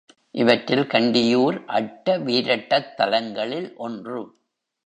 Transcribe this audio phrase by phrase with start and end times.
[0.35, 4.21] இவற்றில் கண்டியூர் அட்ட வீரட்டத்தலங்களில் ஒன்று.